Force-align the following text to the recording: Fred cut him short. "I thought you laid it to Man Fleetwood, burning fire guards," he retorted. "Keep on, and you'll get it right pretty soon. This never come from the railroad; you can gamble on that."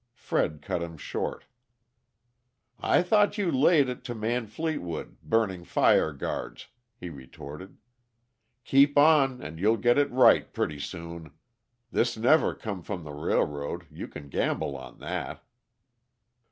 Fred 0.15 0.63
cut 0.63 0.81
him 0.81 0.97
short. 0.97 1.43
"I 2.79 3.03
thought 3.03 3.37
you 3.37 3.51
laid 3.51 3.87
it 3.87 4.03
to 4.05 4.15
Man 4.15 4.47
Fleetwood, 4.47 5.17
burning 5.21 5.63
fire 5.63 6.11
guards," 6.11 6.69
he 6.99 7.11
retorted. 7.11 7.77
"Keep 8.63 8.97
on, 8.97 9.43
and 9.43 9.59
you'll 9.59 9.77
get 9.77 9.99
it 9.99 10.09
right 10.09 10.51
pretty 10.53 10.79
soon. 10.79 11.29
This 11.91 12.17
never 12.17 12.55
come 12.55 12.81
from 12.81 13.03
the 13.03 13.13
railroad; 13.13 13.85
you 13.91 14.07
can 14.07 14.27
gamble 14.29 14.75
on 14.75 14.97
that." 15.01 15.43